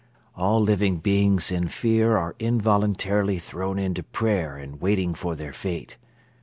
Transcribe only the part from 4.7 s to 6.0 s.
waiting for their fate.